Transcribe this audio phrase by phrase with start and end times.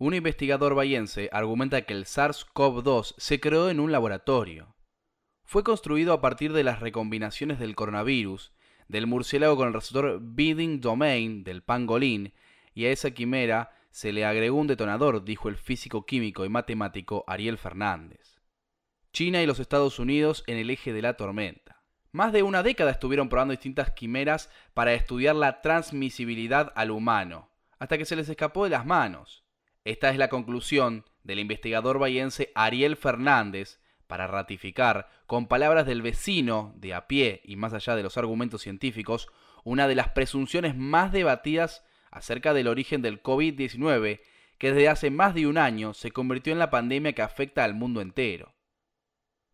[0.00, 4.76] Un investigador bayense argumenta que el SARS-CoV-2 se creó en un laboratorio.
[5.42, 8.52] Fue construido a partir de las recombinaciones del coronavirus,
[8.86, 12.32] del murciélago con el receptor Bidding Domain del pangolín,
[12.74, 17.24] y a esa quimera se le agregó un detonador, dijo el físico químico y matemático
[17.26, 18.38] Ariel Fernández.
[19.12, 21.82] China y los Estados Unidos en el eje de la tormenta.
[22.12, 27.98] Más de una década estuvieron probando distintas quimeras para estudiar la transmisibilidad al humano, hasta
[27.98, 29.47] que se les escapó de las manos.
[29.88, 36.74] Esta es la conclusión del investigador bayense Ariel Fernández para ratificar, con palabras del vecino
[36.76, 39.28] de a pie y más allá de los argumentos científicos,
[39.64, 44.20] una de las presunciones más debatidas acerca del origen del COVID-19,
[44.58, 47.72] que desde hace más de un año se convirtió en la pandemia que afecta al
[47.72, 48.54] mundo entero.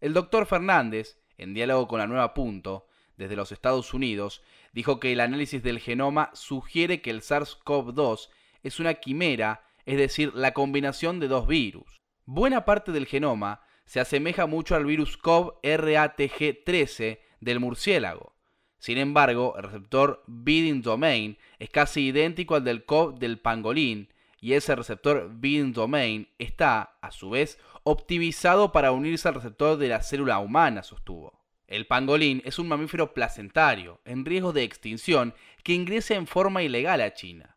[0.01, 5.13] El doctor Fernández, en diálogo con la Nueva Punto, desde los Estados Unidos, dijo que
[5.13, 8.31] el análisis del genoma sugiere que el SARS-CoV-2
[8.65, 12.03] es una quimera, es decir, la combinación de dos virus.
[12.25, 18.35] Buena parte del genoma se asemeja mucho al virus CoV-RATG13 del murciélago.
[18.79, 24.53] Sin embargo, el receptor Bidding Domain es casi idéntico al del CoV del pangolín y
[24.53, 30.03] ese receptor Bidding Domain está, a su vez, optimizado para unirse al receptor de la
[30.03, 31.43] célula humana, sostuvo.
[31.67, 37.01] El pangolín es un mamífero placentario, en riesgo de extinción, que ingresa en forma ilegal
[37.01, 37.54] a China.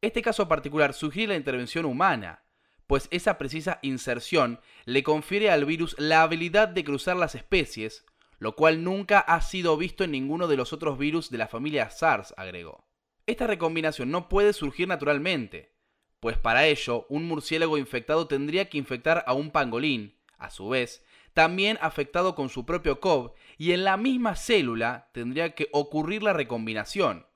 [0.00, 2.44] Este caso particular sugiere la intervención humana,
[2.86, 8.06] pues esa precisa inserción le confiere al virus la habilidad de cruzar las especies,
[8.38, 11.90] lo cual nunca ha sido visto en ninguno de los otros virus de la familia
[11.90, 12.86] SARS, agregó.
[13.26, 15.74] Esta recombinación no puede surgir naturalmente,
[16.20, 21.04] pues para ello un murciélago infectado tendría que infectar a un pangolín, a su vez,
[21.34, 26.32] también afectado con su propio COV, y en la misma célula tendría que ocurrir la
[26.32, 27.27] recombinación.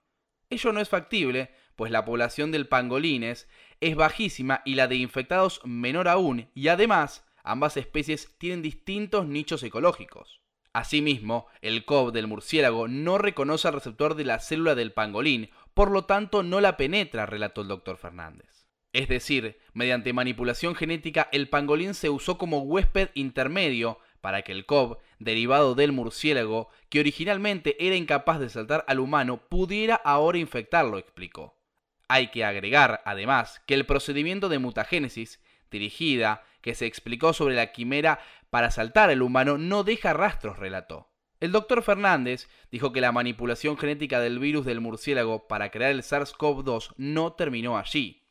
[0.53, 3.49] Ello no es factible, pues la población del pangolines
[3.81, 9.63] es bajísima y la de infectados menor aún, y además ambas especies tienen distintos nichos
[9.63, 10.43] ecológicos.
[10.75, 15.91] Asimismo, el COV del murciélago no reconoce al receptor de la célula del pangolín, por
[15.91, 18.69] lo tanto no la penetra, relató el doctor Fernández.
[18.93, 24.65] Es decir, mediante manipulación genética el pangolín se usó como huésped intermedio para que el
[24.65, 30.97] COV, derivado del murciélago, que originalmente era incapaz de saltar al humano, pudiera ahora infectarlo,
[30.97, 31.59] explicó.
[32.09, 37.73] Hay que agregar, además, que el procedimiento de mutagénesis, dirigida, que se explicó sobre la
[37.73, 41.11] quimera para saltar al humano, no deja rastros, relató.
[41.41, 46.03] El doctor Fernández dijo que la manipulación genética del virus del murciélago para crear el
[46.03, 48.23] SARS-CoV-2 no terminó allí.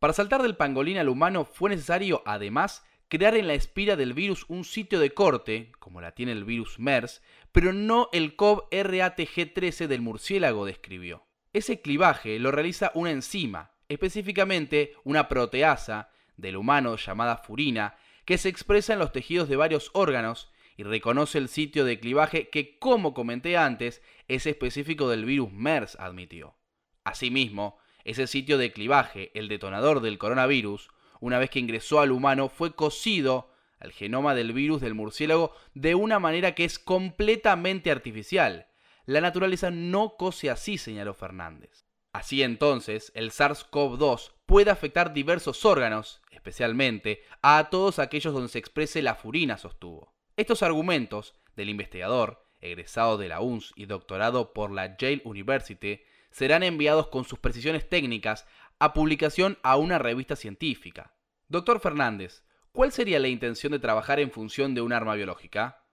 [0.00, 4.44] Para saltar del pangolín al humano fue necesario, además, crear en la espira del virus
[4.48, 7.22] un sitio de corte, como la tiene el virus MERS,
[7.52, 11.26] pero no el COV-RATG13 del murciélago, describió.
[11.52, 18.48] Ese clivaje lo realiza una enzima, específicamente una proteasa del humano llamada furina, que se
[18.48, 23.14] expresa en los tejidos de varios órganos y reconoce el sitio de clivaje que, como
[23.14, 26.56] comenté antes, es específico del virus MERS, admitió.
[27.04, 30.90] Asimismo, ese sitio de clivaje, el detonador del coronavirus,
[31.20, 35.94] una vez que ingresó al humano, fue cosido al genoma del virus del murciélago de
[35.94, 38.66] una manera que es completamente artificial,
[39.06, 41.86] la naturaleza no cose así, señaló Fernández.
[42.12, 49.02] Así entonces, el SARS-CoV-2 puede afectar diversos órganos, especialmente a todos aquellos donde se exprese
[49.02, 50.12] la furina, sostuvo.
[50.36, 56.00] Estos argumentos del investigador, egresado de la UNS y doctorado por la Yale University,
[56.32, 58.46] serán enviados con sus precisiones técnicas
[58.78, 61.14] a publicación a una revista científica.
[61.48, 62.42] Doctor Fernández,
[62.72, 65.84] ¿cuál sería la intención de trabajar en función de un arma biológica?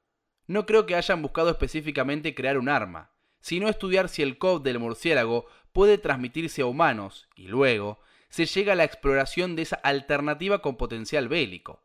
[0.48, 4.80] No creo que hayan buscado específicamente crear un arma, sino estudiar si el COV del
[4.80, 8.00] murciélago puede transmitirse a humanos y luego
[8.30, 11.84] se llega a la exploración de esa alternativa con potencial bélico.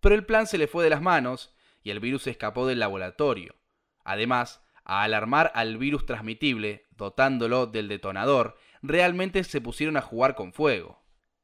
[0.00, 3.56] Pero el plan se le fue de las manos y el virus escapó del laboratorio.
[4.04, 10.52] Además, a alarmar al virus transmitible, dotándolo del detonador, realmente se pusieron a jugar con
[10.52, 11.00] fuego.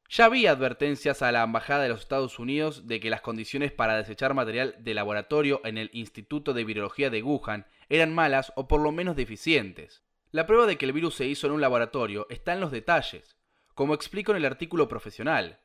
[0.09, 3.97] Ya había advertencias a la Embajada de los Estados Unidos de que las condiciones para
[3.97, 8.79] desechar material de laboratorio en el Instituto de Virología de Wuhan eran malas o por
[8.79, 10.03] lo menos deficientes.
[10.31, 13.37] La prueba de que el virus se hizo en un laboratorio está en los detalles,
[13.73, 15.59] como explico en el artículo profesional.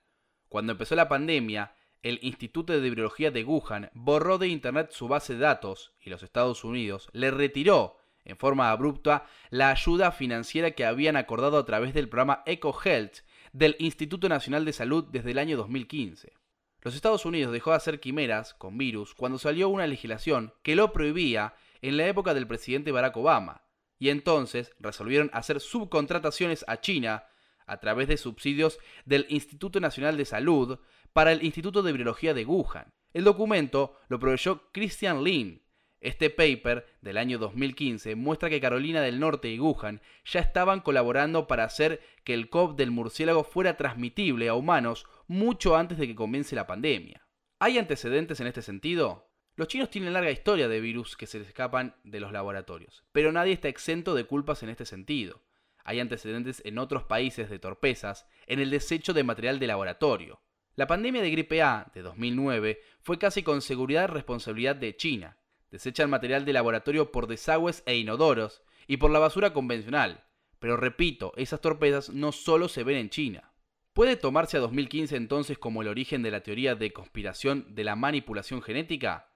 [0.48, 5.34] Cuando empezó la pandemia, el Instituto de Virología de Wuhan borró de Internet su base
[5.34, 10.84] de datos y los Estados Unidos le retiró en forma abrupta la ayuda financiera que
[10.84, 13.19] habían acordado a través del programa EcoHealth
[13.52, 16.32] del Instituto Nacional de Salud desde el año 2015.
[16.80, 20.92] Los Estados Unidos dejó de hacer quimeras con virus cuando salió una legislación que lo
[20.92, 23.62] prohibía en la época del presidente Barack Obama,
[23.98, 27.25] y entonces resolvieron hacer subcontrataciones a China,
[27.66, 30.80] a través de subsidios del Instituto Nacional de Salud
[31.12, 32.92] para el Instituto de Virología de Wuhan.
[33.12, 35.62] El documento lo proveyó Christian Lin.
[36.02, 41.46] Este paper del año 2015 muestra que Carolina del Norte y Wuhan ya estaban colaborando
[41.46, 46.16] para hacer que el COV del murciélago fuera transmitible a humanos mucho antes de que
[46.16, 47.25] comience la pandemia.
[47.60, 49.31] ¿Hay antecedentes en este sentido?
[49.54, 53.52] Los chinos tienen larga historia de virus que se escapan de los laboratorios, pero nadie
[53.52, 55.44] está exento de culpas en este sentido.
[55.84, 60.43] Hay antecedentes en otros países de torpezas en el desecho de material de laboratorio.
[60.75, 65.37] La pandemia de gripe A de 2009 fue casi con seguridad responsabilidad de China.
[65.72, 70.22] Desechan material de laboratorio por desagües e inodoros y por la basura convencional.
[70.58, 73.52] Pero repito, esas torpezas no solo se ven en China.
[73.94, 77.96] ¿Puede tomarse a 2015 entonces como el origen de la teoría de conspiración de la
[77.96, 79.30] manipulación genética?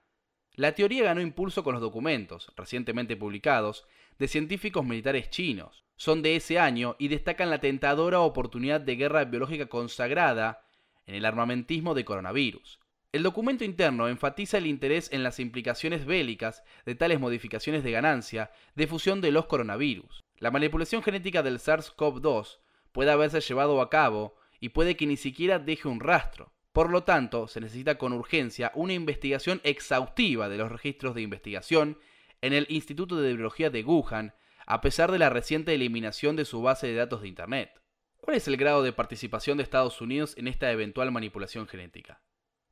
[0.53, 3.87] La teoría ganó impulso con los documentos, recientemente publicados,
[4.19, 5.85] de científicos militares chinos.
[5.95, 10.63] Son de ese año y destacan la tentadora oportunidad de guerra biológica consagrada
[11.07, 12.79] en el armamentismo de coronavirus.
[13.17, 18.51] El documento interno enfatiza el interés en las implicaciones bélicas de tales modificaciones de ganancia
[18.75, 20.23] de fusión de los coronavirus.
[20.37, 22.59] La manipulación genética del SARS-CoV-2
[22.91, 26.53] puede haberse llevado a cabo y puede que ni siquiera deje un rastro.
[26.73, 31.97] Por lo tanto, se necesita con urgencia una investigación exhaustiva de los registros de investigación
[32.41, 34.35] en el Instituto de Biología de Wuhan,
[34.67, 37.81] a pesar de la reciente eliminación de su base de datos de Internet.
[38.17, 42.21] ¿Cuál es el grado de participación de Estados Unidos en esta eventual manipulación genética?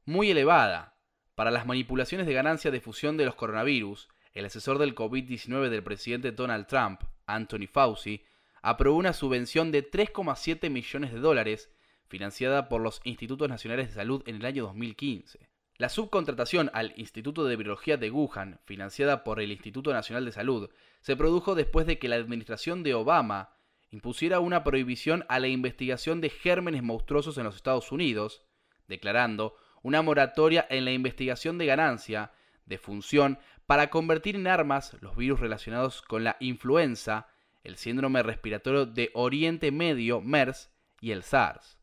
[0.07, 0.99] Muy elevada.
[1.33, 5.81] Para las manipulaciones de ganancia de fusión de los coronavirus, el asesor del COVID-19 del
[5.81, 8.23] presidente Donald Trump, Anthony Fauci,
[8.61, 11.71] aprobó una subvención de 3,7 millones de dólares
[12.07, 15.49] financiada por los Institutos Nacionales de Salud en el año 2015.
[15.77, 20.69] La subcontratación al Instituto de Virología de Wuhan, financiada por el Instituto Nacional de Salud,
[21.01, 23.57] se produjo después de que la administración de Obama
[23.89, 28.43] impusiera una prohibición a la investigación de gérmenes monstruosos en los Estados Unidos,
[28.87, 32.31] declarando una moratoria en la investigación de ganancia,
[32.65, 33.37] de función,
[33.67, 37.27] para convertir en armas los virus relacionados con la influenza,
[37.63, 40.71] el síndrome respiratorio de Oriente Medio, MERS,
[41.01, 41.77] y el SARS.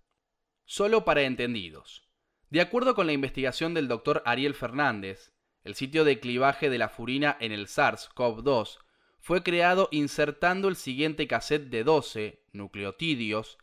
[0.64, 2.02] Solo para entendidos.
[2.50, 5.30] De acuerdo con la investigación del doctor Ariel Fernández,
[5.62, 8.78] el sitio de clivaje de la furina en el SARS-CoV-2
[9.20, 13.58] fue creado insertando el siguiente cassette de 12 nucleotidios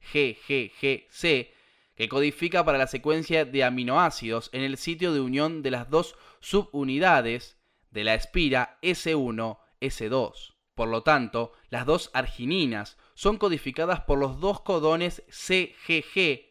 [0.00, 1.48] TCC-TC-GG-C-GGGC
[1.94, 6.16] que codifica para la secuencia de aminoácidos en el sitio de unión de las dos
[6.40, 7.58] subunidades
[7.90, 10.54] de la espira S1-S2.
[10.74, 16.46] Por lo tanto, las dos argininas son codificadas por los dos codones CGG-CGG,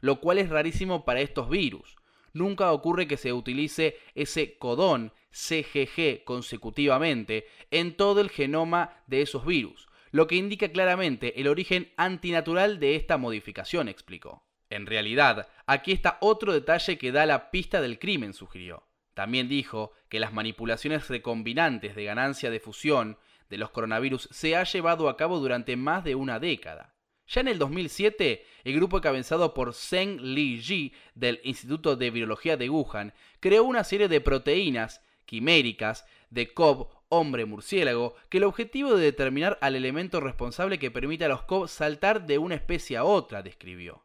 [0.00, 1.98] lo cual es rarísimo para estos virus
[2.32, 9.44] nunca ocurre que se utilice ese codón CGG consecutivamente en todo el genoma de esos
[9.44, 9.87] virus,
[10.18, 14.44] lo que indica claramente el origen antinatural de esta modificación, explicó.
[14.68, 18.88] En realidad, aquí está otro detalle que da la pista del crimen, sugirió.
[19.14, 23.16] También dijo que las manipulaciones recombinantes de ganancia de fusión
[23.48, 26.96] de los coronavirus se ha llevado a cabo durante más de una década.
[27.28, 32.68] Ya en el 2007, el grupo encabezado por Zheng Li del Instituto de Virología de
[32.68, 39.04] Wuhan creó una serie de proteínas quiméricas de COV hombre murciélago que el objetivo de
[39.04, 43.42] determinar al elemento responsable que permite a los COV saltar de una especie a otra,
[43.42, 44.04] describió.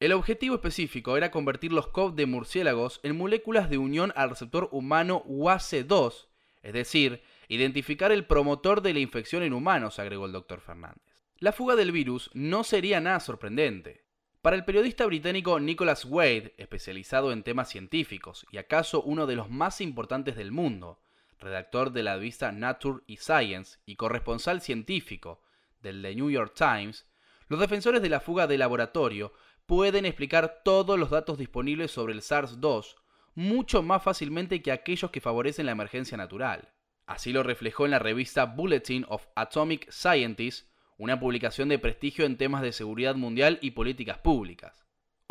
[0.00, 4.68] El objetivo específico era convertir los COV de murciélagos en moléculas de unión al receptor
[4.72, 6.26] humano UAC2,
[6.62, 11.02] es decir, identificar el promotor de la infección en humanos, agregó el doctor Fernández.
[11.38, 14.04] La fuga del virus no sería nada sorprendente.
[14.42, 19.50] Para el periodista británico Nicholas Wade, especializado en temas científicos y acaso uno de los
[19.50, 20.98] más importantes del mundo,
[21.42, 25.42] redactor de la revista Nature y Science y corresponsal científico
[25.80, 27.06] del The New York Times,
[27.48, 29.32] los defensores de la fuga de laboratorio
[29.66, 32.94] pueden explicar todos los datos disponibles sobre el SARS-2
[33.34, 36.72] mucho más fácilmente que aquellos que favorecen la emergencia natural.
[37.06, 42.36] Así lo reflejó en la revista Bulletin of Atomic Scientists una publicación de prestigio en
[42.36, 44.81] temas de seguridad mundial y políticas públicas.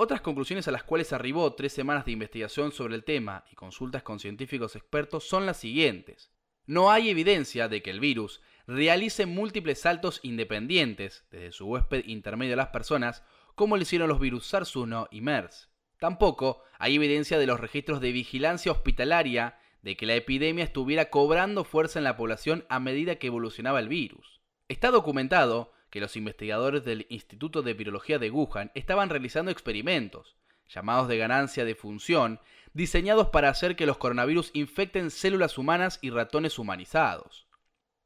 [0.04, 4.02] Otras conclusiones a las cuales arribó tres semanas de investigación sobre el tema y consultas
[4.02, 6.32] con científicos expertos son las siguientes.
[6.66, 12.56] No hay evidencia de que el virus realice múltiples saltos independientes desde su huésped intermedio
[12.56, 15.70] a las personas, como lo hicieron los virus SARS-1 y MERS.
[16.00, 21.64] Tampoco hay evidencia de los registros de vigilancia hospitalaria de que la epidemia estuviera cobrando
[21.64, 24.42] fuerza en la población a medida que evolucionaba el virus.
[24.68, 30.36] Está documentado que los investigadores del Instituto de Virología de Wuhan estaban realizando experimentos,
[30.68, 32.40] llamados de ganancia de función,
[32.74, 37.46] diseñados para hacer que los coronavirus infecten células humanas y ratones humanizados.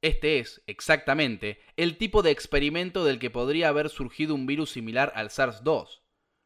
[0.02, 5.14] Este es, exactamente, el tipo de experimento del que podría haber surgido un virus similar
[5.16, 6.02] al SARS-2.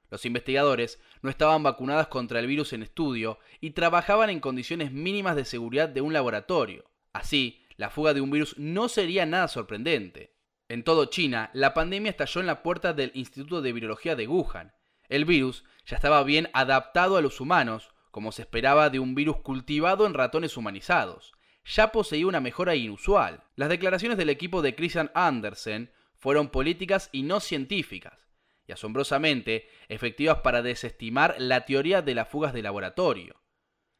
[0.10, 5.36] Los investigadores no estaban vacunados contra el virus en estudio y trabajaban en condiciones mínimas
[5.36, 6.90] de seguridad de un laboratorio.
[7.14, 10.34] Así, la fuga de un virus no sería nada sorprendente.
[10.70, 14.72] En todo China, la pandemia estalló en la puerta del Instituto de Virología de Wuhan.
[15.10, 19.42] El virus ya estaba bien adaptado a los humanos, como se esperaba de un virus
[19.42, 21.34] cultivado en ratones humanizados
[21.66, 23.44] ya poseía una mejora inusual.
[23.56, 28.28] Las declaraciones del equipo de Christian Andersen fueron políticas y no científicas,
[28.68, 33.42] y asombrosamente efectivas para desestimar la teoría de las fugas de laboratorio.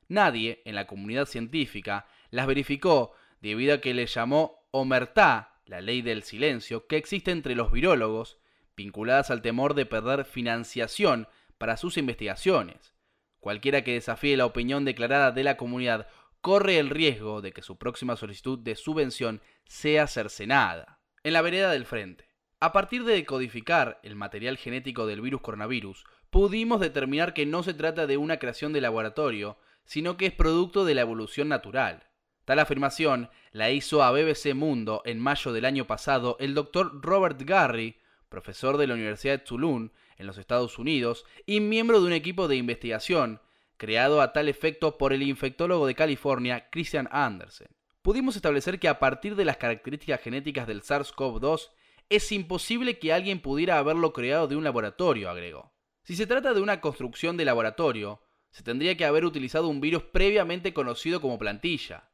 [0.08, 6.02] Nadie en la comunidad científica las verificó debido a que le llamó omertá, la ley
[6.02, 8.40] del silencio, que existe entre los virólogos,
[8.76, 11.28] vinculadas al temor de perder financiación
[11.60, 12.96] para sus investigaciones.
[13.40, 16.08] Cualquiera que desafíe la opinión declarada de la comunidad
[16.42, 21.02] corre el riesgo de que su próxima solicitud de subvención sea cercenada.
[21.24, 22.28] En la vereda del frente.
[22.60, 27.76] A partir de decodificar el material genético del virus coronavirus, pudimos determinar que no se
[27.76, 32.09] trata de una creación de laboratorio, sino que es producto de la evolución natural.
[32.50, 37.40] Tal afirmación la hizo a BBC Mundo en mayo del año pasado el doctor Robert
[37.44, 42.14] Garry, profesor de la Universidad de Toulon en los Estados Unidos y miembro de un
[42.14, 43.40] equipo de investigación
[43.78, 47.68] creado a tal efecto por el infectólogo de California Christian Andersen.
[48.02, 51.70] Pudimos establecer que a partir de las características genéticas del SARS-CoV-2
[52.10, 55.72] es imposible que alguien pudiera haberlo creado de un laboratorio, agregó.
[56.02, 60.02] Si se trata de una construcción de laboratorio, se tendría que haber utilizado un virus
[60.02, 62.10] previamente conocido como plantilla.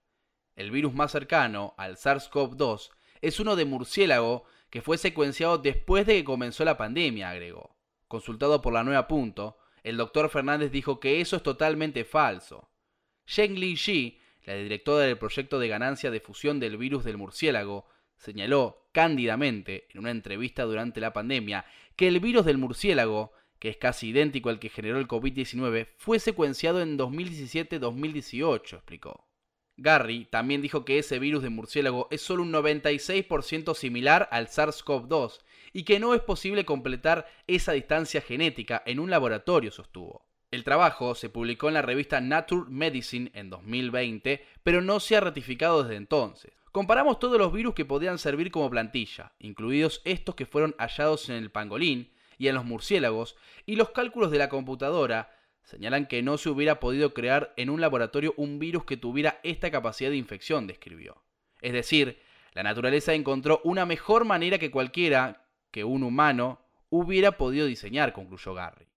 [0.56, 6.16] El virus más cercano al SARS-CoV-2 es uno de murciélago que fue secuenciado después de
[6.16, 7.76] que comenzó la pandemia, agregó.
[8.08, 12.70] Consultado por la Nueva Punto, el doctor Fernández dijo que eso es totalmente falso.
[13.28, 13.76] Zheng Li
[14.46, 20.00] la directora del proyecto de ganancia de fusión del virus del murciélago, señaló cándidamente en
[20.00, 24.60] una entrevista durante la pandemia que el virus del murciélago, que es casi idéntico al
[24.60, 29.25] que generó el COVID-19, fue secuenciado en 2017-2018, explicó.
[29.78, 35.40] Garry también dijo que ese virus de murciélago es solo un 96% similar al SARS-CoV-2
[35.74, 40.26] y que no es posible completar esa distancia genética en un laboratorio, sostuvo.
[40.52, 45.20] El trabajo se publicó en la revista Nature Medicine en 2020, pero no se ha
[45.20, 46.54] ratificado desde entonces.
[46.72, 51.36] Comparamos todos los virus que podían servir como plantilla, incluidos estos que fueron hallados en
[51.36, 55.30] el pangolín y en los murciélagos, y los cálculos de la computadora
[55.66, 59.72] señalan que no se hubiera podido crear en un laboratorio un virus que tuviera esta
[59.72, 61.22] capacidad de infección, describió.
[61.62, 62.20] Es decir,
[62.54, 68.54] la naturaleza encontró una mejor manera que cualquiera que un humano hubiera podido diseñar, concluyó
[68.54, 68.88] Garry.